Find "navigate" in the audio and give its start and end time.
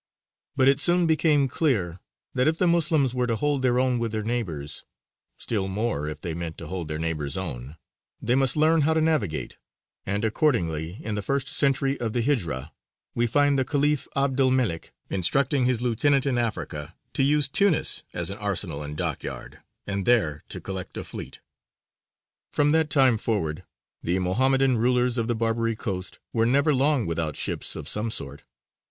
9.01-9.59